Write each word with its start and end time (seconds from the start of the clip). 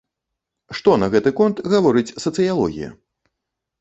Што 0.77 0.95
на 1.01 1.09
гэты 1.15 1.33
конт 1.39 1.61
гаворыць 1.75 2.15
сацыялогія? 2.27 2.89